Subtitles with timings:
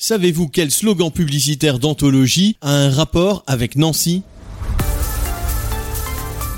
[0.00, 4.22] Savez-vous quel slogan publicitaire d'anthologie a un rapport avec Nancy?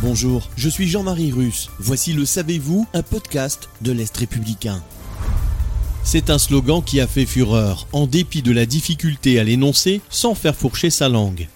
[0.03, 1.71] Bonjour, je suis Jean-Marie Russe.
[1.79, 4.83] Voici le Savez-vous, un podcast de l'Est républicain.
[6.05, 10.35] C'est un slogan qui a fait fureur, en dépit de la difficulté à l'énoncer sans
[10.35, 11.49] faire fourcher sa langue.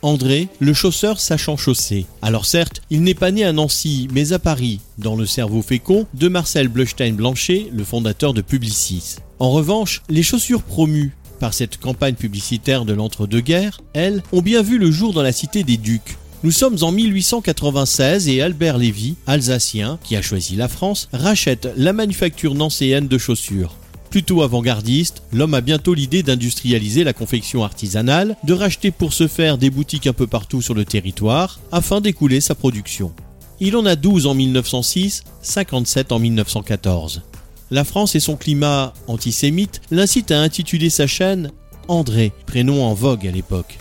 [0.00, 2.06] André, le chausseur sachant chausser.
[2.22, 6.06] Alors certes, il n'est pas né à Nancy, mais à Paris, dans le cerveau fécond
[6.14, 9.16] de Marcel Bleustein-Blanchet, le fondateur de Publicis.
[9.40, 14.78] En revanche, les chaussures promues par cette campagne publicitaire de l'entre-deux-guerres, elles, ont bien vu
[14.78, 16.18] le jour dans la cité des Ducs.
[16.44, 21.92] Nous sommes en 1896 et Albert Lévy, alsacien, qui a choisi la France, rachète la
[21.92, 23.74] manufacture nancéenne de chaussures.
[24.10, 29.58] Plutôt avant-gardiste, l'homme a bientôt l'idée d'industrialiser la confection artisanale, de racheter pour ce faire
[29.58, 33.12] des boutiques un peu partout sur le territoire, afin d'écouler sa production.
[33.60, 37.22] Il en a 12 en 1906, 57 en 1914.
[37.70, 41.50] La France et son climat antisémite l'incitent à intituler sa chaîne
[41.86, 43.78] André, prénom en vogue à l'époque.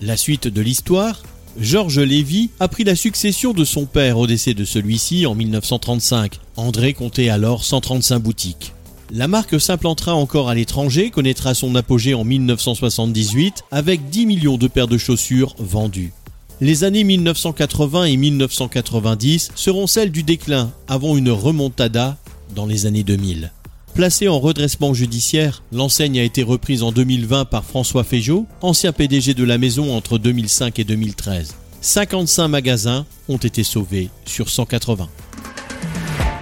[0.00, 1.22] La suite de l'histoire
[1.58, 6.38] Georges Lévy a pris la succession de son père au décès de celui-ci en 1935.
[6.56, 8.72] André comptait alors 135 boutiques.
[9.10, 14.68] La marque s'implantera encore à l'étranger, connaîtra son apogée en 1978 avec 10 millions de
[14.68, 16.12] paires de chaussures vendues.
[16.60, 22.18] Les années 1980 et 1990 seront celles du déclin avant une remontada
[22.54, 23.52] dans les années 2000.
[23.94, 29.34] Placée en redressement judiciaire, l'enseigne a été reprise en 2020 par François Féjot, ancien PDG
[29.34, 31.54] de la maison entre 2005 et 2013.
[31.80, 35.08] 55 magasins ont été sauvés sur 180.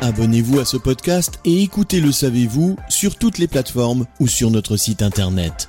[0.03, 4.77] Abonnez-vous à ce podcast et écoutez Le Savez-vous sur toutes les plateformes ou sur notre
[4.77, 5.69] site internet.